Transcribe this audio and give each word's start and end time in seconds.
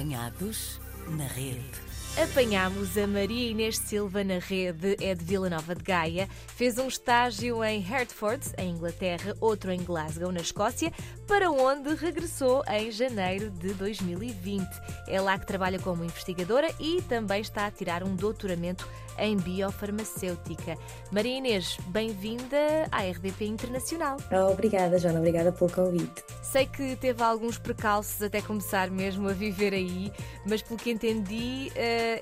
Apanhados 0.00 0.80
na 1.10 1.26
rede. 1.28 1.89
Apanhámos 2.18 2.98
a 2.98 3.06
Maria 3.06 3.50
Inês 3.50 3.78
Silva 3.78 4.22
na 4.24 4.38
rede, 4.38 4.96
é 5.00 5.14
de 5.14 5.24
Vila 5.24 5.48
Nova 5.48 5.74
de 5.74 5.82
Gaia. 5.82 6.28
Fez 6.48 6.76
um 6.76 6.88
estágio 6.88 7.64
em 7.64 7.80
Hertford, 7.80 8.44
em 8.58 8.72
Inglaterra, 8.72 9.34
outro 9.40 9.70
em 9.70 9.82
Glasgow, 9.82 10.30
na 10.30 10.40
Escócia, 10.40 10.92
para 11.26 11.50
onde 11.50 11.94
regressou 11.94 12.62
em 12.68 12.90
janeiro 12.90 13.48
de 13.50 13.72
2020. 13.74 14.66
É 15.06 15.20
lá 15.20 15.38
que 15.38 15.46
trabalha 15.46 15.78
como 15.78 16.04
investigadora 16.04 16.68
e 16.80 17.00
também 17.02 17.40
está 17.40 17.66
a 17.66 17.70
tirar 17.70 18.02
um 18.02 18.14
doutoramento 18.14 18.86
em 19.18 19.36
biofarmacêutica. 19.36 20.76
Maria 21.12 21.38
Inês, 21.38 21.76
bem-vinda 21.88 22.88
à 22.90 23.02
RDP 23.02 23.46
Internacional. 23.46 24.16
Obrigada, 24.50 24.98
Joana, 24.98 25.18
obrigada 25.18 25.52
pelo 25.52 25.70
convite. 25.70 26.24
Sei 26.42 26.66
que 26.66 26.96
teve 26.96 27.22
alguns 27.22 27.58
precalços 27.58 28.20
até 28.22 28.40
começar 28.42 28.90
mesmo 28.90 29.28
a 29.28 29.32
viver 29.32 29.72
aí, 29.72 30.10
mas 30.46 30.62
pelo 30.62 30.78
que 30.78 30.90
entendi, 30.90 31.70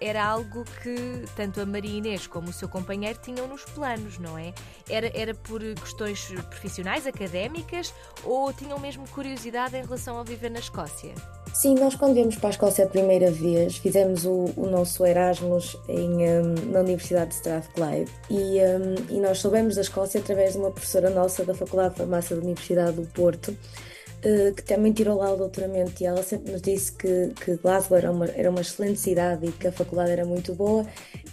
era 0.01 0.25
algo 0.25 0.65
que 0.83 1.25
tanto 1.37 1.61
a 1.61 1.67
Maria 1.67 1.99
Inês 1.99 2.27
como 2.27 2.51
o 2.51 2.53
seu 2.53 2.69
companheiro 2.69 3.19
tinham 3.23 3.47
nos 3.47 3.65
planos, 3.65 4.19
não 4.19 4.39
é? 4.39 4.53
Era, 4.89 5.11
era 5.15 5.35
por 5.35 5.61
questões 5.61 6.33
profissionais, 6.49 7.07
académicas, 7.07 7.93
ou 8.25 8.53
tinham 8.53 8.79
mesmo 8.79 9.09
curiosidade 9.09 9.77
em 9.77 9.83
relação 9.83 10.19
a 10.19 10.23
viver 10.23 10.51
na 10.51 10.59
Escócia? 10.59 11.15
Sim, 11.55 11.75
nós 11.75 11.95
quando 11.95 12.15
viemos 12.15 12.37
para 12.37 12.49
a 12.49 12.51
Escócia 12.51 12.85
a 12.85 12.89
primeira 12.89 13.31
vez, 13.31 13.77
fizemos 13.77 14.25
o, 14.25 14.53
o 14.57 14.67
nosso 14.67 15.05
Erasmus 15.05 15.77
em, 15.89 16.29
um, 16.29 16.55
na 16.71 16.81
Universidade 16.81 17.31
de 17.31 17.35
Strathclyde 17.37 18.11
e, 18.31 18.61
um, 18.61 19.17
e 19.17 19.21
nós 19.21 19.39
soubemos 19.39 19.75
da 19.75 19.81
Escócia 19.81 20.21
através 20.21 20.53
de 20.53 20.59
uma 20.59 20.71
professora 20.71 21.11
nossa 21.11 21.45
da 21.45 21.55
Faculdade 21.55 21.95
de 21.95 21.99
Farmácia 21.99 22.37
da 22.37 22.43
Universidade 22.43 22.93
do 22.93 23.07
Porto, 23.09 23.57
que 24.57 24.63
também 24.65 24.93
tirou 24.93 25.19
lá 25.19 25.33
o 25.33 25.37
doutoramento 25.37 26.03
e 26.03 26.07
ela 26.07 26.23
sempre 26.23 26.53
nos 26.53 26.61
disse 26.61 26.93
que, 26.93 27.33
que 27.45 27.57
Glasgow 27.57 27.97
era 27.97 28.11
uma, 28.11 28.27
era 28.27 28.51
uma 28.51 28.61
excelente 28.61 28.99
cidade 28.99 29.47
e 29.47 29.53
que 29.53 29.69
a 29.69 29.73
faculdade 29.73 30.11
era 30.11 30.25
muito 30.25 30.55
boa 30.55 30.85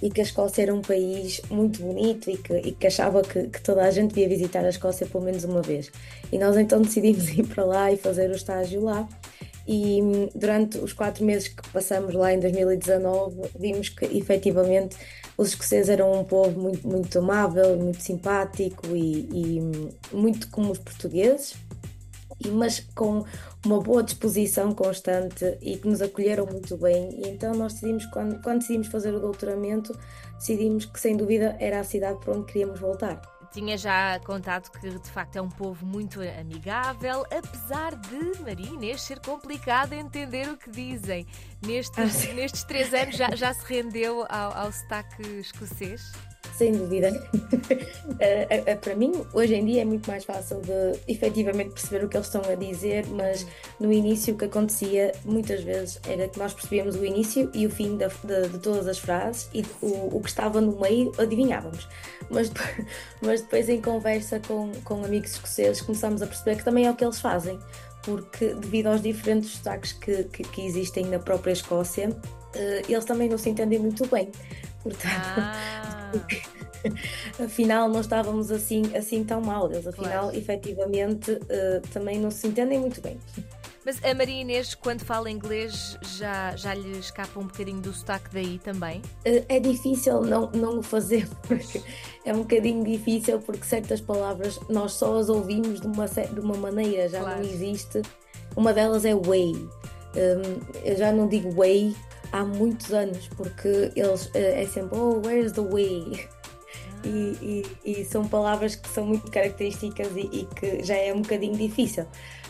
e 0.01 0.09
que 0.09 0.21
a 0.21 0.23
Escócia 0.23 0.61
era 0.61 0.73
um 0.73 0.81
país 0.81 1.41
muito 1.49 1.81
bonito 1.81 2.29
e 2.29 2.37
que, 2.37 2.53
e 2.53 2.71
que 2.71 2.87
achava 2.87 3.21
que, 3.23 3.47
que 3.47 3.61
toda 3.61 3.83
a 3.83 3.91
gente 3.91 4.13
devia 4.13 4.29
visitar 4.29 4.63
a 4.63 4.69
Escócia 4.69 5.07
pelo 5.07 5.23
menos 5.23 5.43
uma 5.43 5.61
vez. 5.61 5.91
E 6.31 6.37
nós 6.37 6.55
então 6.57 6.81
decidimos 6.81 7.29
ir 7.35 7.47
para 7.47 7.65
lá 7.65 7.91
e 7.91 7.97
fazer 7.97 8.29
o 8.29 8.35
estágio 8.35 8.83
lá 8.83 9.07
e 9.67 10.01
hum, 10.01 10.29
durante 10.35 10.77
os 10.77 10.93
quatro 10.93 11.25
meses 11.25 11.47
que 11.47 11.67
passamos 11.69 12.13
lá 12.13 12.31
em 12.33 12.39
2019 12.39 13.49
vimos 13.57 13.89
que 13.89 14.05
efetivamente 14.05 14.95
os 15.37 15.49
escoceses 15.49 15.89
eram 15.89 16.13
um 16.13 16.23
povo 16.23 16.59
muito, 16.59 16.87
muito 16.87 17.19
amável, 17.19 17.75
muito 17.77 18.01
simpático 18.01 18.95
e, 18.95 19.27
e 19.31 19.61
hum, 19.61 19.89
muito 20.13 20.49
como 20.49 20.71
os 20.71 20.77
portugueses, 20.77 21.55
mas 22.47 22.79
com 22.93 23.23
uma 23.65 23.79
boa 23.79 24.03
disposição 24.03 24.73
constante 24.73 25.57
e 25.61 25.77
que 25.77 25.87
nos 25.87 26.01
acolheram 26.01 26.45
muito 26.45 26.77
bem. 26.77 27.21
E 27.21 27.29
então 27.29 27.53
nós 27.53 27.73
decidimos, 27.73 28.05
quando, 28.07 28.41
quando 28.41 28.59
decidimos 28.59 28.87
fazer 28.87 29.13
o 29.13 29.19
doutoramento, 29.19 29.97
decidimos 30.37 30.85
que 30.85 30.99
sem 30.99 31.15
dúvida 31.15 31.55
era 31.59 31.79
a 31.79 31.83
cidade 31.83 32.19
para 32.19 32.33
onde 32.33 32.45
queríamos 32.45 32.79
voltar. 32.79 33.21
Tinha 33.51 33.77
já 33.77 34.19
contado 34.19 34.69
que 34.69 34.89
de 34.89 35.09
facto 35.11 35.37
é 35.37 35.41
um 35.41 35.49
povo 35.49 35.85
muito 35.85 36.19
amigável, 36.21 37.25
apesar 37.31 37.95
de 37.95 38.41
Maria 38.41 38.67
Inês 38.67 39.01
ser 39.01 39.21
complicado 39.21 39.93
entender 39.93 40.49
o 40.49 40.57
que 40.57 40.69
dizem. 40.69 41.25
Nestes, 41.65 42.33
nestes 42.33 42.63
três 42.63 42.93
anos 42.93 43.15
já, 43.15 43.35
já 43.35 43.53
se 43.53 43.65
rendeu 43.65 44.25
ao, 44.29 44.53
ao 44.53 44.71
sotaque 44.71 45.23
escocês? 45.39 46.11
sem 46.57 46.71
dúvida. 46.71 47.11
Eh, 48.19 48.63
eh, 48.65 48.75
para 48.75 48.95
mim, 48.95 49.11
hoje 49.33 49.55
em 49.55 49.65
dia 49.65 49.81
é 49.81 49.85
muito 49.85 50.09
mais 50.09 50.23
fácil 50.23 50.61
de 50.61 50.97
efetivamente 51.11 51.71
perceber 51.71 52.05
o 52.05 52.07
que 52.07 52.15
eles 52.15 52.27
estão 52.27 52.41
a 52.49 52.55
dizer, 52.55 53.05
mas 53.07 53.45
no 53.77 53.91
início 53.91 54.33
o 54.33 54.37
que 54.37 54.45
acontecia 54.45 55.11
muitas 55.25 55.61
vezes 55.63 55.99
era 56.07 56.29
que 56.29 56.39
nós 56.39 56.53
percebíamos 56.53 56.95
o 56.95 57.03
início 57.03 57.49
e 57.53 57.65
o 57.65 57.69
fim 57.69 57.97
de, 57.97 58.07
de, 58.07 58.49
de 58.49 58.59
todas 58.59 58.87
as 58.87 58.99
frases 58.99 59.49
e 59.53 59.65
o, 59.81 60.15
o, 60.15 60.21
que 60.21 60.29
estava 60.29 60.61
no 60.61 60.79
meio 60.79 61.11
adivinhávamos. 61.17 61.89
Mas, 62.29 62.49
mas 63.21 63.41
depois, 63.41 63.67
em 63.67 63.81
conversa 63.81 64.39
com, 64.39 64.71
com 64.85 65.03
amigos 65.03 65.31
escoceses, 65.31 65.81
começámos 65.81 66.21
a 66.21 66.27
perceber 66.27 66.57
que 66.57 66.63
também 66.63 66.85
é 66.85 66.91
o 66.91 66.95
que 66.95 67.03
eles 67.03 67.19
fazem 67.19 67.59
porque 68.05 68.53
devido 68.53 68.87
aos 68.87 69.01
diferentes 69.01 69.49
sotaques 69.51 69.91
que, 69.93 70.23
que, 70.25 70.43
que, 70.43 70.65
existem 70.65 71.05
na 71.05 71.19
própria 71.19 71.51
Escócia, 71.51 72.15
eles 72.87 73.03
também 73.03 73.27
não 73.27 73.37
se 73.37 73.49
entendem 73.49 73.79
muito 73.79 74.07
bem. 74.07 74.31
Portanto, 74.81 75.09
ah. 75.09 76.11
afinal 77.43 77.89
não 77.89 78.01
estávamos 78.01 78.51
assim, 78.51 78.83
assim 78.95 79.23
tão 79.23 79.41
mal. 79.41 79.71
Eles 79.71 79.87
afinal, 79.87 80.25
claro. 80.25 80.37
efetivamente, 80.37 81.31
uh, 81.31 81.81
também 81.91 82.19
não 82.19 82.31
se 82.31 82.47
entendem 82.47 82.79
muito 82.79 83.01
bem. 83.01 83.19
Mas 83.85 84.03
a 84.03 84.15
Maria 84.15 84.41
Inês, 84.41 84.73
quando 84.73 85.01
fala 85.01 85.29
inglês, 85.29 85.95
já, 86.17 86.55
já 86.55 86.73
lhe 86.73 86.97
escapa 86.97 87.39
um 87.39 87.43
bocadinho 87.45 87.79
do 87.79 87.93
sotaque 87.93 88.31
daí 88.33 88.57
também? 88.57 88.97
Uh, 89.27 89.45
é 89.47 89.59
difícil 89.59 90.21
não, 90.21 90.49
não 90.51 90.79
o 90.79 90.83
fazer, 90.83 91.29
porque 91.47 91.83
é 92.25 92.33
um 92.33 92.39
bocadinho 92.39 92.83
difícil, 92.83 93.39
porque 93.39 93.63
certas 93.63 94.01
palavras 94.01 94.59
nós 94.69 94.93
só 94.93 95.15
as 95.17 95.29
ouvimos 95.29 95.81
de 95.81 95.85
uma, 95.85 96.07
de 96.07 96.39
uma 96.39 96.57
maneira, 96.57 97.07
já 97.07 97.19
claro. 97.19 97.43
não 97.43 97.47
existe. 97.47 98.01
Uma 98.55 98.73
delas 98.73 99.05
é 99.05 99.13
way. 99.13 99.53
Um, 99.53 100.79
eu 100.83 100.97
já 100.97 101.11
não 101.11 101.27
digo 101.27 101.51
way 101.51 101.95
há 102.31 102.43
muitos 102.43 102.91
anos, 102.91 103.27
porque 103.37 103.91
eles 103.95 104.31
eh, 104.33 104.63
é 104.63 104.65
sempre, 104.65 104.97
oh, 104.97 105.21
where's 105.23 105.51
the 105.51 105.61
way? 105.61 106.27
E, 107.05 107.63
e, 107.85 108.01
e, 108.01 108.05
são 108.05 108.27
palavras 108.27 108.75
que 108.75 108.89
são 108.89 109.05
muito 109.05 109.29
características 109.29 110.07
e, 110.15 110.21
e, 110.21 110.45
que 110.55 110.83
já 110.83 110.95
é 110.95 111.13
um 111.13 111.21
bocadinho 111.21 111.55
difícil. 111.55 112.05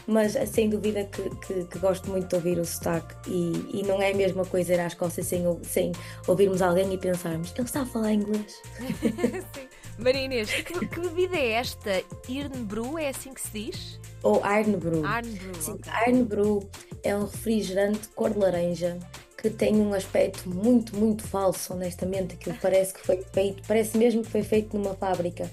Mas 0.07 0.35
eh, 0.35 0.45
sem 0.45 0.69
dúvida 0.69 1.03
que, 1.03 1.29
que, 1.45 1.66
que 1.66 1.79
gosto 1.79 2.09
muito 2.09 2.29
de 2.29 2.35
ouvir 2.35 2.57
o 2.57 2.66
sotaque 2.66 3.16
e, 3.27 3.83
não 3.85 4.01
é 4.01 4.11
a 4.11 4.16
mesma 4.16 4.45
coisa 4.45 4.73
ir 4.73 4.79
à 4.79 4.88
Escócia 4.88 5.23
sem, 5.23 5.43
sem 5.63 5.91
ouvirmos 6.27 6.61
alguém 6.61 6.93
e 6.93 6.97
pensarmos, 6.97 7.51
ele 7.55 7.63
está 7.63 7.81
a 7.81 7.85
falar 7.85 8.13
inglês. 8.13 8.61
Sim. 9.53 9.67
Maria 9.97 10.25
Inês, 10.25 10.51
que, 10.51 10.87
que, 10.87 10.99
bebida 10.99 11.37
é 11.37 11.51
esta? 11.51 12.03
Irnbrew, 12.27 12.99
é 12.99 13.09
assim 13.09 13.33
que 13.33 13.41
se 13.41 13.51
diz? 13.51 13.99
Ou 14.23 14.43
Arnbrew. 14.43 15.05
Arnbrew, 15.05 15.55
Sim, 15.55 15.72
okay. 15.73 15.91
Arnbrew 15.93 16.69
é 17.01 17.16
um 17.16 17.25
refrigerante 17.25 18.07
cor 18.09 18.31
de 18.31 18.39
laranja 18.39 18.99
que 19.45 19.50
tem 19.51 19.75
um 19.75 19.94
aspecto 19.94 20.50
muito, 20.50 20.95
muito 20.97 21.22
falso, 21.23 21.73
honestamente. 21.73 22.33
Aquilo 22.33 22.57
parece 22.59 22.94
que 22.95 23.06
foi 23.06 23.23
feito, 23.31 23.61
parece 23.67 23.95
mesmo 23.95 24.23
que 24.23 24.29
foi 24.29 24.41
feito 24.41 24.75
numa 24.75 24.95
fábrica. 24.95 25.44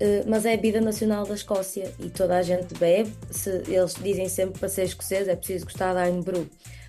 Uh, 0.00 0.28
mas 0.28 0.44
é 0.44 0.52
a 0.52 0.56
bebida 0.56 0.80
nacional 0.80 1.24
da 1.24 1.34
Escócia 1.34 1.92
e 2.00 2.10
toda 2.10 2.36
a 2.36 2.42
gente 2.42 2.74
bebe. 2.74 3.12
Se, 3.30 3.50
eles 3.68 3.94
dizem 4.02 4.28
sempre 4.28 4.58
para 4.58 4.68
ser 4.68 4.82
escocês 4.82 5.28
é 5.28 5.36
preciso 5.36 5.64
gostar 5.64 5.94
da 5.94 6.08
Irn 6.08 6.24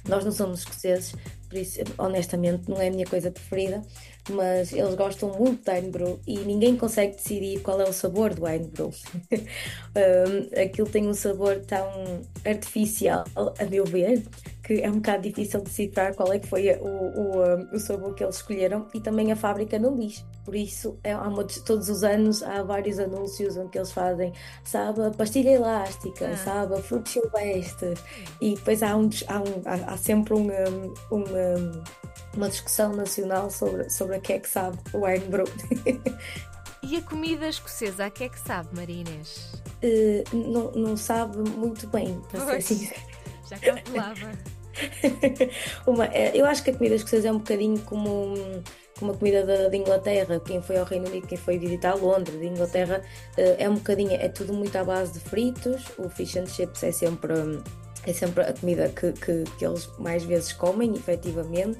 Nós 0.09 0.25
não 0.25 0.31
somos 0.31 0.59
escoceses, 0.59 1.13
por 1.50 1.58
isso, 1.58 1.80
honestamente, 1.97 2.69
não 2.69 2.81
é 2.81 2.88
a 2.88 2.91
minha 2.91 3.06
coisa 3.06 3.31
preferida, 3.31 3.81
mas 4.30 4.74
eles 4.74 4.96
gostam 4.96 5.30
muito 5.38 5.63
de 5.63 5.78
Irn 5.78 6.19
e 6.28 6.40
ninguém 6.40 6.75
consegue 6.75 7.16
decidir 7.16 7.62
qual 7.62 7.80
é 7.80 7.85
o 7.85 7.94
sabor 7.94 8.34
do 8.34 8.47
Irn 8.47 8.69
um, 8.78 10.62
aquilo 10.62 10.90
tem 10.90 11.08
um 11.08 11.13
sabor 11.13 11.59
tão 11.66 11.88
artificial, 12.46 13.24
a 13.35 13.66
meu 13.66 13.85
ver, 13.85 14.24
que 14.63 14.81
é 14.81 14.90
um 14.90 14.96
bocado 14.96 15.24
difícil 15.24 15.62
decifrar 15.62 16.13
qual 16.13 16.34
é 16.34 16.40
que 16.40 16.47
foi 16.47 16.69
o, 16.72 16.85
o, 16.85 17.75
o 17.75 17.79
sabor 17.79 18.14
que 18.14 18.24
eles 18.24 18.35
escolheram 18.35 18.85
e 18.94 19.00
também 19.00 19.31
a 19.31 19.35
fábrica 19.35 19.79
não 19.79 19.96
diz. 19.96 20.25
Por 20.44 20.56
isso, 20.56 20.97
é, 21.03 21.16
uma, 21.16 21.44
todos 21.44 21.90
os 21.90 22.03
anos 22.03 22.44
há 22.44 22.64
vários 22.64 23.00
anúncios 23.00 23.56
onde 23.58 23.78
eles 23.78 23.91
fazem, 23.91 24.34
sabe, 24.64 25.06
a 25.06 25.12
pastilha 25.12 25.52
elástica, 25.52 26.28
ah. 26.28 26.38
sabe, 26.38 26.75
a 26.75 26.78
fruto 26.78 27.09
silvestre, 27.09 27.94
e 28.41 28.56
depois 28.56 28.84
há, 28.84 28.96
um, 28.96 29.09
há, 29.28 29.40
um, 29.40 29.62
há, 29.66 29.94
há 29.94 29.97
sempre 29.97 30.34
um, 30.34 30.47
um, 31.12 31.24
uma 32.35 32.49
discussão 32.49 32.95
nacional 32.95 33.49
sobre, 33.49 33.89
sobre 33.89 34.15
a 34.15 34.19
que 34.19 34.33
é 34.33 34.39
que 34.39 34.49
sabe 34.49 34.77
o 34.93 35.07
Iron 35.07 35.45
E 36.83 36.95
a 36.95 37.01
comida 37.01 37.49
escocesa, 37.49 38.05
a 38.05 38.09
que 38.09 38.23
é 38.23 38.29
que 38.29 38.39
sabe, 38.39 38.69
Maria 38.73 39.01
Inês? 39.01 39.53
Uh, 39.83 40.35
não, 40.35 40.71
não 40.71 40.97
sabe 40.97 41.37
muito 41.37 41.87
bem, 41.87 42.21
para 42.31 42.45
ser 42.45 42.61
sincera. 42.61 43.01
Já 43.49 43.57
calculava. 43.57 44.31
uma, 45.87 46.05
é, 46.05 46.31
eu 46.35 46.45
acho 46.45 46.63
que 46.63 46.69
a 46.69 46.73
comida 46.73 46.95
escocesa 46.95 47.29
é 47.29 47.31
um 47.31 47.40
bocadinho 47.40 47.79
como, 47.81 48.35
como 48.99 49.11
a 49.11 49.16
comida 49.16 49.69
da, 49.69 49.75
Inglaterra. 49.75 50.40
Quem 50.40 50.61
foi 50.61 50.78
ao 50.78 50.85
Reino 50.85 51.07
Unido, 51.07 51.28
quem 51.28 51.37
foi 51.37 51.57
visitar 51.57 51.95
Londres, 51.95 52.40
de 52.40 52.45
Inglaterra, 52.45 53.01
eh, 53.37 53.55
é 53.59 53.69
um 53.69 53.75
bocadinho, 53.75 54.13
é 54.13 54.29
tudo 54.29 54.53
muito 54.53 54.75
à 54.78 54.83
base 54.83 55.13
de 55.13 55.19
fritos. 55.19 55.85
O 55.97 56.09
fish 56.09 56.35
and 56.37 56.45
chips 56.45 56.83
é 56.83 56.91
sempre, 56.91 57.33
é 58.09 58.13
sempre 58.13 58.43
a 58.43 58.53
comida 58.53 58.89
que, 58.89 59.11
que, 59.13 59.43
que 59.57 59.65
eles 59.65 59.89
mais 59.99 60.23
vezes 60.23 60.53
comem, 60.53 60.93
efetivamente. 60.93 61.77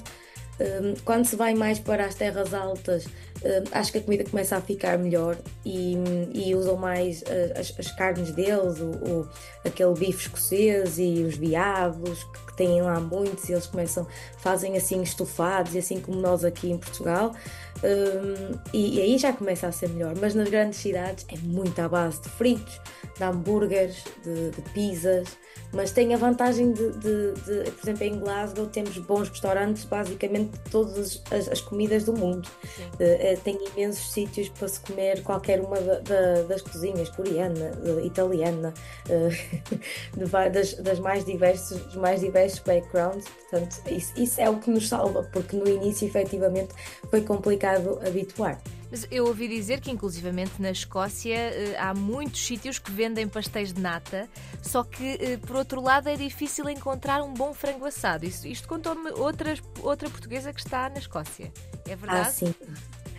Hum, 0.60 0.96
quando 1.06 1.26
se 1.26 1.36
vai 1.36 1.54
mais 1.54 1.78
para 1.78 2.06
as 2.06 2.16
terras 2.16 2.52
altas, 2.54 3.06
hum, 3.06 3.64
acho 3.72 3.92
que 3.92 4.00
a 4.00 4.02
comida 4.02 4.24
começa 4.24 4.58
a 4.58 4.62
ficar 4.62 4.98
melhor 4.98 5.38
e, 5.64 5.96
e 6.34 6.56
usam 6.56 6.76
mais 6.76 7.24
eh, 7.28 7.54
as, 7.56 7.74
as, 7.78 7.92
carnes 7.92 8.32
deles, 8.32 8.80
o, 8.80 8.90
o, 8.90 9.30
aquele 9.64 9.94
bife 9.94 10.24
escocês 10.24 10.98
e 10.98 11.24
os 11.24 11.38
viados 11.38 12.24
que, 12.24 12.48
têm 12.58 12.82
lá 12.82 13.00
muitos, 13.00 13.48
e 13.48 13.54
eles 13.54 13.68
começam, 13.68 14.08
fazem 14.40 14.76
assim 14.76 15.04
estofados, 15.04 15.76
e 15.76 15.78
assim 15.78 16.02
como 16.02 16.20
nós 16.20 16.44
aqui 16.44 16.72
em 16.72 16.78
Portugal, 16.80 17.36
um, 17.84 18.58
e, 18.74 18.98
e, 18.98 19.02
aí 19.02 19.18
já 19.18 19.34
começa 19.34 19.68
a 19.68 19.72
ser 19.72 19.90
melhor. 19.90 20.14
Mas 20.20 20.34
nas 20.36 20.50
grandes 20.50 20.80
cidades 20.80 21.26
é 21.30 21.38
muito 21.38 21.80
à 21.80 21.88
base 21.88 22.22
de 22.22 22.30
fritos, 22.30 22.80
de 23.18 23.24
hambúrgueres, 23.24 24.04
de, 24.24 24.52
de 24.52 24.62
pizzas, 24.74 25.38
mas 25.74 25.92
tem 25.92 26.14
a 26.14 26.18
vantagem 26.18 26.72
de, 26.72 26.92
de, 26.94 27.34
de, 27.34 27.72
por 27.72 27.84
exemplo, 27.84 28.04
em 28.04 28.20
Glasgow 28.20 28.68
temos 28.68 28.98
bons 29.00 29.30
restaurantes, 29.30 29.84
basicamente 29.84 30.58
todas 30.72 31.22
as, 31.30 31.50
as 31.50 31.62
comidas 31.62 32.06
do 32.06 32.14
mundo. 32.14 32.48
Uh, 32.94 33.40
tem 33.44 33.60
imensos 33.74 34.12
sítios 34.12 34.48
para 34.50 34.68
se 34.68 34.80
comer 34.80 35.24
qualquer 35.24 35.60
uma 35.60 35.76
da, 35.80 36.00
da, 36.00 36.42
das 36.44 36.62
cozinhas, 36.62 37.10
coreana, 37.10 37.72
italiana, 38.04 38.74
uh, 39.10 40.50
das, 40.52 40.74
das, 40.76 41.00
mais 41.00 41.26
diversos, 41.26 41.78
dos 41.82 41.96
mais 41.96 42.22
diversos 42.22 42.60
backgrounds. 42.60 43.26
Portanto, 43.50 43.82
isso, 43.92 44.14
isso 44.16 44.42
é 44.42 44.50
o 44.50 44.58
que 44.60 44.70
nos 44.70 44.88
salva, 44.88 45.24
porque 45.34 45.56
no 45.56 45.68
início, 45.68 46.08
efetivamente, 46.08 46.74
foi 47.10 47.22
complicado 47.22 47.67
habituar. 47.76 48.62
Mas 48.90 49.06
eu 49.12 49.26
ouvi 49.26 49.48
dizer 49.48 49.82
que, 49.82 49.92
inclusivamente 49.92 50.62
na 50.62 50.72
Escócia, 50.72 51.36
eh, 51.36 51.76
há 51.78 51.94
muitos 51.94 52.46
sítios 52.46 52.80
que 52.80 52.90
vendem 52.90 53.28
pastéis 53.28 53.74
de 53.74 53.82
nata, 53.82 54.30
só 54.62 54.84
que, 54.84 55.18
eh, 55.20 55.38
por 55.38 55.58
outro 55.58 55.82
lado, 55.82 56.08
é 56.08 56.16
difícil 56.16 56.70
encontrar 56.70 57.22
um 57.22 57.34
bom 57.34 57.54
frango 57.54 57.86
assado. 57.86 58.26
Isto, 58.26 58.48
isto 58.48 58.68
contou-me 58.68 59.12
outra, 59.12 59.56
outra 59.82 60.10
portuguesa 60.10 60.54
que 60.54 60.60
está 60.60 60.90
na 60.90 61.00
Escócia. 61.00 61.52
É 61.86 61.96
verdade? 61.96 62.30
Ah, 62.30 62.32
sim. 62.32 62.56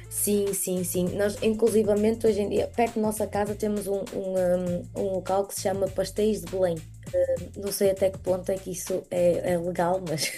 Sim, 0.09 0.55
sim, 0.55 0.85
sim. 0.85 1.05
Nós, 1.17 1.37
inclusivamente, 1.43 2.27
hoje 2.27 2.41
em 2.41 2.49
dia, 2.49 2.67
perto 2.75 2.94
da 2.94 3.03
nossa 3.03 3.27
casa, 3.27 3.55
temos 3.55 3.87
um, 3.87 4.01
um, 4.15 5.01
um 5.01 5.15
local 5.15 5.47
que 5.47 5.55
se 5.55 5.61
chama 5.61 5.87
Pastéis 5.87 6.41
de 6.41 6.51
Belém. 6.51 6.77
Uh, 6.77 7.61
não 7.61 7.73
sei 7.73 7.91
até 7.91 8.11
que 8.11 8.19
ponto 8.19 8.51
é 8.51 8.56
que 8.56 8.71
isso 8.71 9.03
é, 9.11 9.53
é 9.53 9.59
legal, 9.59 10.03
mas, 10.09 10.33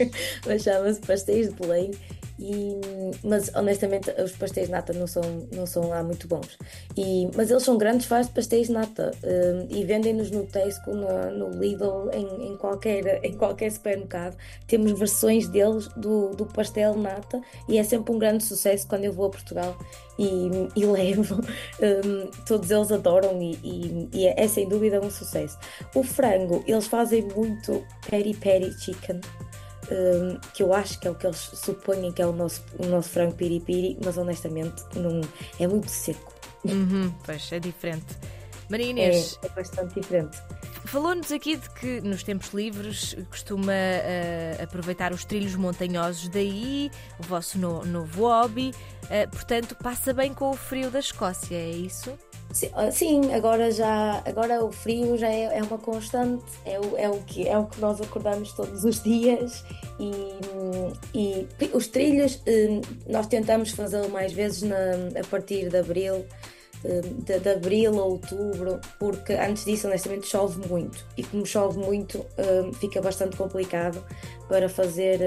mas 0.46 0.62
chama-se 0.62 1.00
Pastéis 1.00 1.48
de 1.48 1.54
Belém 1.54 1.90
e, 2.38 2.80
mas 3.22 3.54
honestamente 3.54 4.10
os 4.20 4.32
pastéis 4.32 4.66
de 4.66 4.72
nata 4.72 4.92
não 4.92 5.06
são, 5.06 5.22
não 5.52 5.66
são 5.66 5.88
lá 5.88 6.02
muito 6.02 6.26
bons. 6.26 6.58
E, 6.96 7.28
mas 7.36 7.50
eles 7.50 7.62
são 7.62 7.78
grandes 7.78 8.06
fãs 8.06 8.26
de 8.26 8.32
pastéis 8.32 8.66
de 8.66 8.72
nata 8.72 9.12
uh, 9.22 9.66
e 9.70 9.84
vendem-nos 9.84 10.30
no 10.30 10.44
Tesco, 10.44 10.92
no, 10.92 11.30
no 11.30 11.50
Lidl, 11.58 12.10
em, 12.12 12.48
em, 12.48 12.56
qualquer, 12.56 13.24
em 13.24 13.34
qualquer 13.34 13.70
supermercado. 13.70 14.36
Temos 14.66 14.98
versões 14.98 15.48
deles 15.48 15.88
do, 15.96 16.30
do 16.30 16.46
pastel 16.46 16.96
nata 16.96 17.40
e 17.68 17.78
é 17.78 17.84
sempre 17.84 18.12
um 18.12 18.18
grande 18.18 18.42
sucesso 18.42 18.86
quando 18.88 19.04
eu 19.04 19.12
vou 19.12 19.26
a 19.26 19.30
Portugal 19.30 19.76
e, 20.18 20.48
e 20.74 20.84
levo. 20.86 21.36
Um, 21.80 22.30
todos 22.46 22.70
eles 22.70 22.90
adoram 22.90 23.40
e, 23.40 23.58
e, 23.62 24.08
e 24.12 24.26
é, 24.26 24.44
é 24.44 24.48
sem 24.48 24.68
dúvida 24.68 25.00
um 25.00 25.10
sucesso. 25.10 25.56
O 25.94 26.02
frango, 26.02 26.64
eles 26.66 26.86
fazem 26.86 27.22
muito 27.22 27.84
peri 28.08 28.34
peri 28.34 28.72
chicken 28.72 29.20
um, 29.90 30.38
que 30.52 30.62
eu 30.62 30.72
acho 30.72 30.98
que 30.98 31.08
é 31.08 31.10
o 31.10 31.14
que 31.14 31.26
eles 31.26 31.38
supõem 31.38 32.12
que 32.12 32.22
é 32.22 32.26
o 32.26 32.32
nosso, 32.32 32.64
o 32.78 32.86
nosso 32.86 33.10
frango 33.10 33.34
piripiri, 33.34 33.98
mas 34.04 34.16
honestamente 34.16 34.82
não, 34.96 35.20
é 35.58 35.66
muito 35.66 35.88
seco. 35.88 36.32
Uhum, 36.64 37.12
pois 37.24 37.52
é 37.52 37.60
diferente. 37.60 38.16
Maria 38.70 38.86
Inês. 38.86 39.38
É, 39.42 39.46
é 39.46 39.48
bastante 39.50 40.00
diferente. 40.00 40.38
Falou-nos 40.86 41.32
aqui 41.32 41.56
de 41.56 41.68
que 41.70 42.00
nos 42.02 42.22
tempos 42.22 42.52
livres 42.52 43.16
costuma 43.30 43.72
uh, 43.72 44.62
aproveitar 44.62 45.12
os 45.12 45.24
trilhos 45.24 45.56
montanhosos, 45.56 46.28
daí 46.28 46.90
o 47.18 47.22
vosso 47.22 47.58
no, 47.58 47.84
novo 47.84 48.22
hobby, 48.22 48.70
uh, 49.04 49.28
portanto, 49.30 49.74
passa 49.76 50.12
bem 50.12 50.32
com 50.32 50.50
o 50.50 50.54
frio 50.54 50.90
da 50.90 51.00
Escócia, 51.00 51.56
é 51.56 51.70
isso? 51.70 52.16
Ah, 52.74 52.90
sim, 52.90 53.32
agora 53.32 53.70
já 53.72 54.22
agora 54.24 54.64
o 54.64 54.70
frio 54.70 55.16
já 55.16 55.28
é, 55.28 55.58
é 55.58 55.62
uma 55.62 55.78
constante, 55.78 56.44
é 56.64 56.78
o, 56.78 56.96
é, 56.96 57.08
o 57.08 57.18
que, 57.22 57.48
é 57.48 57.58
o 57.58 57.66
que 57.66 57.80
nós 57.80 58.00
acordamos 58.00 58.52
todos 58.52 58.84
os 58.84 59.02
dias 59.02 59.64
e, 59.98 60.12
e 61.12 61.48
os 61.72 61.88
trilhos 61.88 62.40
hum, 62.46 62.80
nós 63.08 63.26
tentamos 63.26 63.70
fazê-lo 63.70 64.08
mais 64.08 64.32
vezes 64.32 64.62
na, 64.62 65.20
a 65.20 65.24
partir 65.28 65.68
de 65.68 65.78
abril, 65.78 66.24
hum, 66.84 67.00
de, 67.24 67.40
de, 67.40 67.48
abril 67.48 67.98
a 67.98 68.04
outubro, 68.04 68.80
porque 69.00 69.32
antes 69.32 69.64
disso 69.64 69.88
honestamente 69.88 70.28
chove 70.28 70.64
muito. 70.68 71.04
E 71.16 71.24
como 71.24 71.44
chove 71.44 71.78
muito 71.80 72.18
hum, 72.38 72.72
fica 72.74 73.02
bastante 73.02 73.36
complicado 73.36 74.00
para 74.48 74.68
fazer 74.68 75.18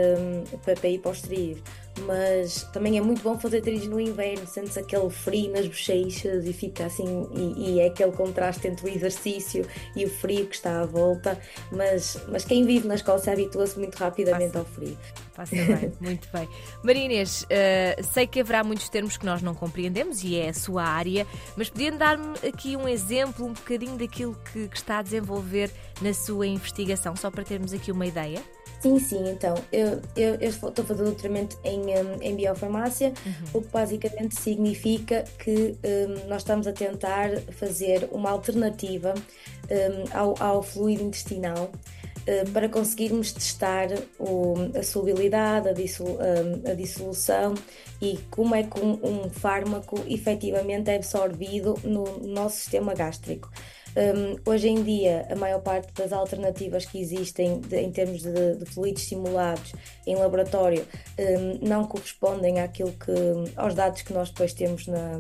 para, 0.64 0.76
para 0.76 0.90
ir 0.90 1.00
para 1.00 1.12
os 1.12 1.22
trilhos 1.22 1.62
mas 2.06 2.64
também 2.74 2.98
é 2.98 3.02
muito 3.02 3.22
bom 3.22 3.38
fazer 3.38 3.62
trilhos 3.62 3.88
no 3.88 4.00
inverno, 4.00 4.46
sentes 4.48 4.78
aquele 4.78 5.10
frio 5.10 5.52
nas 5.52 5.68
bochechas 5.68 6.46
e 6.46 6.54
fica 6.54 6.86
assim, 6.86 7.28
e, 7.34 7.72
e, 7.72 7.80
é 7.80 7.88
aquele 7.88 8.12
contraste 8.12 8.68
entre 8.68 8.86
o 8.86 8.90
exercício 8.90 9.66
e 9.96 10.06
o 10.06 10.10
frio 10.10 10.46
que 10.48 10.56
está 10.56 10.82
à 10.82 10.86
volta, 10.86 11.40
mas, 11.72 12.18
mas 12.28 12.46
quem 12.46 12.66
vive 12.66 12.88
na 12.88 12.96
Escócia 12.96 13.34
habitua-se 13.34 13.78
muito 13.78 13.96
rapidamente 13.96 14.54
Passa. 14.54 14.60
ao 14.60 14.66
frio. 14.66 14.98
Passa 15.36 15.56
bem, 15.56 15.94
muito 16.02 16.28
bem. 16.34 16.50
Maria 16.84 17.06
Inês, 17.06 17.44
uh, 17.44 18.04
sei 18.04 18.26
que 18.26 18.40
haverá 18.40 18.64
muitos 18.64 18.90
termos 18.90 19.18
que 19.18 19.26
nós 19.26 19.42
não 19.42 19.54
compreendemos 19.54 20.24
e 20.24 20.36
é 20.36 20.50
a 20.50 20.54
sua 20.54 20.84
área, 20.84 21.28
mas 21.56 21.70
podia 21.70 21.92
dar-me 21.92 22.34
aqui 22.48 22.76
um 22.76 22.88
exemplo, 22.88 23.46
um 23.46 23.54
bocadinho 23.54 23.98
daquilo 23.98 24.36
que, 24.52 24.68
que 24.68 24.78
está 24.78 25.00
a 25.00 25.02
desenvolver 25.02 25.72
na 26.02 26.14
sua 26.14 26.48
investigação, 26.48 27.16
só 27.16 27.30
para 27.30 27.44
termos 27.44 27.74
aqui 27.74 27.92
uma 27.92 28.06
ideia? 28.06 28.42
Sim, 28.80 29.00
sim, 29.00 29.30
então, 29.30 29.56
eu, 29.72 30.00
eu, 30.16 30.36
eu 30.36 30.50
estou 30.50 30.70
a 30.70 30.84
fazer 30.84 31.04
doutoramento 31.04 31.58
em, 31.64 31.80
um, 31.80 32.22
em 32.22 32.36
biofarmácia, 32.36 33.12
uhum. 33.26 33.34
o 33.56 33.62
que 33.62 33.70
basicamente 33.70 34.40
significa 34.40 35.24
que 35.40 35.76
um, 35.84 36.28
nós 36.28 36.44
estamos 36.44 36.68
a 36.68 36.72
tentar 36.72 37.30
fazer 37.54 38.08
uma 38.12 38.30
alternativa 38.30 39.16
um, 39.16 40.18
ao, 40.18 40.36
ao 40.40 40.64
fluido 40.64 41.04
intestinal 41.04 41.72
hum, 42.28 42.52
para 42.54 42.70
conseguirmos 42.70 43.32
testar 43.32 43.88
o, 44.20 44.54
a 44.78 44.84
solubilidade, 44.84 45.70
a, 45.70 45.74
dissolu, 45.74 46.14
hum, 46.14 46.70
a, 46.70 46.74
dissolução 46.74 47.56
e 48.00 48.20
como 48.30 48.54
é 48.54 48.64
que 48.64 48.80
um, 48.80 49.00
um 49.04 49.30
fármaco 49.30 50.04
efetivamente 50.08 50.92
é 50.92 50.98
absorvido 50.98 51.76
no 51.84 52.20
nosso 52.28 52.58
sistema 52.58 52.94
gástrico. 52.94 53.50
Um, 53.98 54.52
hoje 54.52 54.70
em 54.70 54.84
dia, 54.84 55.26
a 55.28 55.36
maior 55.36 55.60
parte 55.60 55.92
das 55.96 56.14
alternativas 56.14 56.86
que 56.86 57.02
existem 57.02 57.60
de, 57.62 57.78
em 57.78 57.92
termos 57.92 58.22
de, 58.22 58.56
de, 58.56 58.66
fluidos 58.66 59.02
simulados 59.02 59.74
em 60.06 60.16
laboratório 60.16 60.86
um, 61.18 61.68
não 61.68 61.84
correspondem 61.88 62.60
àquilo 62.60 62.92
que, 62.92 63.12
aos 63.56 63.74
dados 63.74 64.04
que 64.04 64.14
nós 64.14 64.30
depois 64.30 64.54
temos 64.54 64.86
na, 64.86 65.14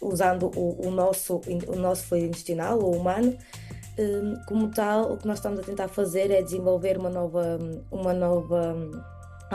usando 0.00 0.50
o, 0.56 0.84
o, 0.84 0.90
nosso, 0.90 1.42
o 1.68 1.76
nosso 1.76 2.06
fluido 2.06 2.26
intestinal, 2.26 2.80
o 2.80 2.90
humano. 2.90 3.38
Um, 3.96 4.34
como 4.48 4.68
tal, 4.72 5.12
o 5.12 5.16
que 5.16 5.28
nós 5.28 5.38
estamos 5.38 5.60
a 5.60 5.62
tentar 5.62 5.86
fazer 5.86 6.32
é 6.32 6.42
desenvolver 6.42 6.98
uma 6.98 7.10
nova, 7.10 7.56
uma 7.92 8.12
nova 8.12 8.76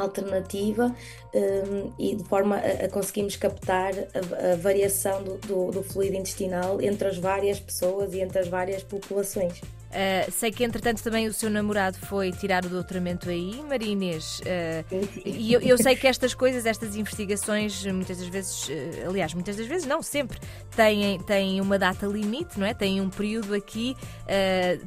alternativa 0.01 0.95
um, 1.33 1.91
e 1.97 2.15
de 2.15 2.23
forma 2.23 2.57
a, 2.57 2.85
a 2.85 2.89
conseguirmos 2.89 3.35
captar 3.35 3.93
a, 3.93 4.53
a 4.53 4.55
variação 4.55 5.23
do, 5.23 5.37
do, 5.37 5.71
do, 5.71 5.83
fluido 5.83 6.15
intestinal 6.15 6.81
entre 6.81 7.07
as 7.07 7.17
várias 7.17 7.59
pessoas 7.59 8.13
e 8.13 8.21
entre 8.21 8.39
as 8.39 8.47
várias 8.47 8.83
populações. 8.83 9.61
Uh, 9.89 10.31
sei 10.31 10.51
que 10.51 10.63
entretanto 10.63 11.01
também 11.01 11.27
o 11.27 11.33
seu 11.33 11.49
namorado 11.49 11.97
foi 11.97 12.31
tirar 12.31 12.63
o 12.63 12.69
doutoramento 12.69 13.27
aí, 13.27 13.59
Maria 13.67 13.91
Inês. 13.91 14.39
Uh, 14.41 15.09
e 15.25 15.51
eu, 15.51 15.59
eu, 15.61 15.77
sei 15.79 15.95
que 15.95 16.07
estas 16.07 16.35
coisas, 16.35 16.65
estas 16.65 16.95
investigações, 16.95 17.83
muitas 17.87 18.19
das 18.19 18.27
vezes, 18.27 18.67
uh, 18.67 19.09
aliás, 19.09 19.33
muitas 19.33 19.57
das 19.57 19.65
vezes 19.65 19.87
não, 19.87 20.03
sempre, 20.03 20.39
têm, 20.75 21.19
têm 21.21 21.59
uma 21.59 21.79
data 21.79 22.05
limite, 22.05 22.59
não 22.59 22.67
é? 22.67 22.73
Têm 22.73 23.01
um 23.01 23.09
período 23.09 23.55
aqui 23.55 23.95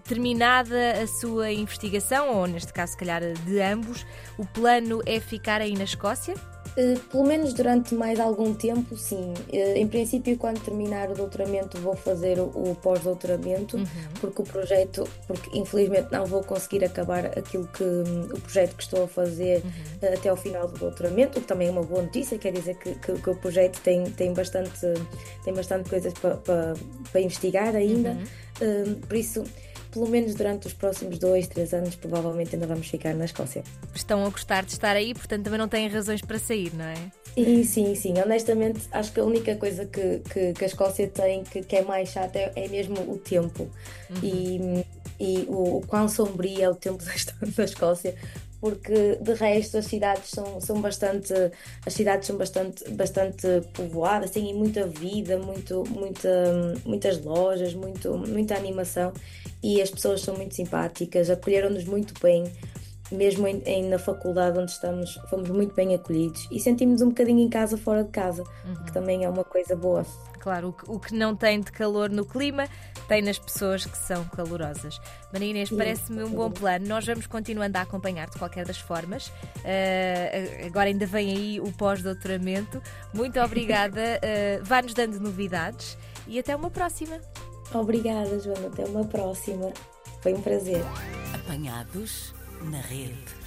terminada 0.04 1.02
a 1.02 1.06
sua 1.06 1.50
investigação, 1.50 2.36
ou 2.36 2.46
neste 2.46 2.72
caso, 2.72 2.92
se 2.92 2.98
calhar, 2.98 3.20
de 3.20 3.60
ambos. 3.60 4.06
O 4.38 4.46
plano 4.46 5.02
é 5.04 5.18
ficar 5.18 5.60
aí 5.60 5.74
na 5.74 5.84
Escócia? 5.84 6.34
Uh, 6.76 6.98
pelo 7.10 7.24
menos 7.24 7.52
durante 7.52 7.94
mais 7.94 8.18
algum 8.18 8.54
tempo, 8.54 8.96
sim. 8.96 9.34
Uh, 9.52 9.76
em 9.76 9.86
princípio, 9.86 10.36
quando 10.38 10.60
terminar 10.60 11.10
o 11.10 11.14
doutoramento, 11.14 11.78
vou 11.78 11.94
fazer 11.94 12.40
o, 12.40 12.76
pós-doutoramento, 12.82 13.76
uhum. 13.76 13.86
porque 14.20 14.40
o 14.40 14.44
projeto, 14.44 15.06
porque 15.26 15.58
infelizmente 15.58 16.08
não 16.10 16.24
vou 16.24 16.42
conseguir 16.42 16.84
acabar 16.84 17.26
aquilo 17.26 17.66
que 17.68 17.84
o 17.84 18.40
projeto 18.40 18.74
que 18.74 18.82
estou 18.82 19.04
a 19.04 19.08
fazer 19.08 19.62
uhum. 19.62 20.08
uh, 20.08 20.14
até 20.14 20.30
ao 20.30 20.36
final 20.36 20.66
do 20.66 20.78
doutoramento, 20.78 21.38
o 21.38 21.42
que 21.42 21.48
também 21.48 21.68
é 21.68 21.70
uma 21.70 21.82
boa 21.82 22.02
notícia, 22.02 22.38
quer 22.38 22.52
dizer 22.52 22.76
que, 22.76 22.94
que, 22.94 23.12
que 23.12 23.30
o 23.30 23.36
projeto 23.36 23.78
tem, 23.80 24.04
tem, 24.04 24.32
bastante, 24.32 24.80
tem 25.44 25.52
bastante 25.52 25.90
coisas 25.90 26.14
para 26.14 26.36
pa, 26.36 26.74
pa 27.12 27.20
investigar 27.20 27.76
ainda. 27.76 28.16
Uhum. 28.60 28.94
por 29.00 29.16
isso 29.16 29.44
pelo 29.92 30.08
menos 30.08 30.34
durante 30.34 30.66
os 30.66 30.72
próximos 30.72 31.18
dois, 31.18 31.46
três 31.46 31.72
anos, 31.74 31.94
provavelmente 31.94 32.54
ainda 32.54 32.66
vamos 32.66 32.88
ficar 32.88 33.14
na 33.14 33.26
Escócia. 33.26 33.62
Estão 33.94 34.24
a 34.24 34.30
gostar 34.30 34.64
de 34.64 34.72
estar 34.72 34.96
aí, 34.96 35.14
portanto 35.14 35.44
também 35.44 35.58
não 35.58 35.68
têm 35.68 35.86
razões 35.86 36.22
para 36.22 36.38
sair, 36.38 36.74
não 36.74 36.86
é? 36.86 36.94
Sim, 37.34 37.64
sim, 37.64 37.94
sim. 37.94 38.14
Honestamente, 38.18 38.80
acho 38.90 39.12
que 39.12 39.20
a 39.20 39.24
única 39.24 39.54
coisa 39.56 39.84
que, 39.84 40.20
que, 40.20 40.54
que 40.54 40.64
a 40.64 40.66
Escócia 40.66 41.06
tem 41.08 41.44
que, 41.44 41.62
que 41.62 41.76
é 41.76 41.82
mais 41.82 42.08
chata 42.08 42.38
é, 42.38 42.52
é 42.56 42.68
mesmo 42.68 42.98
o 43.00 43.18
tempo 43.18 43.68
uhum. 44.10 44.18
e, 44.22 44.86
e 45.20 45.44
o, 45.48 45.78
o 45.78 45.86
quão 45.86 46.08
sombrio 46.08 46.62
é 46.62 46.68
o 46.68 46.74
tempo 46.74 47.04
da, 47.04 47.12
da 47.54 47.64
Escócia, 47.64 48.14
porque 48.62 49.18
de 49.20 49.34
resto 49.34 49.78
as 49.78 49.86
cidades 49.86 50.30
são, 50.30 50.60
são 50.60 50.80
bastante 50.80 51.34
as 51.84 51.92
cidades 51.92 52.28
são 52.28 52.36
bastante, 52.36 52.88
bastante 52.92 53.44
povoadas, 53.74 54.30
têm 54.30 54.54
muita 54.54 54.86
vida, 54.86 55.36
muito, 55.36 55.82
muita, 55.90 56.76
muitas 56.86 57.20
lojas, 57.24 57.74
muito, 57.74 58.16
muita 58.16 58.54
animação 58.54 59.12
e 59.60 59.82
as 59.82 59.90
pessoas 59.90 60.20
são 60.20 60.36
muito 60.36 60.54
simpáticas, 60.54 61.28
acolheram-nos 61.28 61.84
muito 61.86 62.14
bem, 62.22 62.44
mesmo 63.10 63.48
em, 63.48 63.60
em, 63.66 63.88
na 63.88 63.98
faculdade 63.98 64.56
onde 64.56 64.70
estamos, 64.70 65.18
fomos 65.28 65.50
muito 65.50 65.74
bem 65.74 65.96
acolhidos 65.96 66.46
e 66.48 66.60
sentimos 66.60 67.02
um 67.02 67.08
bocadinho 67.08 67.40
em 67.40 67.48
casa 67.48 67.76
fora 67.76 68.04
de 68.04 68.10
casa, 68.10 68.44
uhum. 68.64 68.84
que 68.84 68.92
também 68.92 69.24
é 69.24 69.28
uma 69.28 69.42
coisa 69.42 69.74
boa. 69.74 70.06
Claro, 70.38 70.68
o 70.68 70.72
que, 70.72 70.88
o 70.88 71.00
que 71.00 71.14
não 71.14 71.34
tem 71.34 71.60
de 71.60 71.72
calor 71.72 72.10
no 72.10 72.24
clima 72.24 72.68
tem 73.08 73.22
nas 73.22 73.38
pessoas 73.38 73.84
que 73.84 73.96
são 73.96 74.24
calorosas. 74.24 75.00
Maria 75.32 75.50
Inês, 75.50 75.70
parece-me 75.70 76.24
um 76.24 76.30
bom 76.30 76.50
plano. 76.50 76.86
Nós 76.86 77.04
vamos 77.04 77.26
continuando 77.26 77.76
a 77.78 77.82
acompanhar 77.82 78.28
de 78.28 78.38
qualquer 78.38 78.64
das 78.64 78.78
formas. 78.78 79.28
Uh, 79.28 80.66
agora 80.66 80.88
ainda 80.88 81.06
vem 81.06 81.30
aí 81.30 81.60
o 81.60 81.72
pós-doutoramento. 81.72 82.82
Muito 83.12 83.40
obrigada. 83.40 84.00
Uh, 84.00 84.64
Vá-nos 84.64 84.94
dando 84.94 85.20
novidades 85.20 85.96
e 86.26 86.38
até 86.38 86.54
uma 86.54 86.70
próxima. 86.70 87.20
Obrigada, 87.74 88.38
Joana. 88.38 88.68
Até 88.68 88.84
uma 88.84 89.04
próxima. 89.04 89.72
Foi 90.20 90.34
um 90.34 90.40
prazer. 90.40 90.82
Apanhados 91.34 92.34
na 92.62 92.80
rede. 92.80 93.41